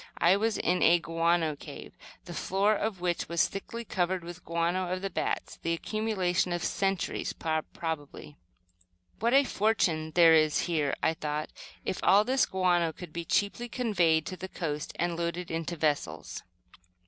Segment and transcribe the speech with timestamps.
[0.17, 1.93] I was in a guano cave,
[2.25, 6.51] the floor of which was thickly covered with the guano of the bats, the accumulation
[6.51, 8.35] of centuries, probably.
[9.19, 11.51] "What a fortune there is here," I thought,
[11.85, 16.41] "if all this guano could be cheaply conveyed to the coast and loaded into vessels."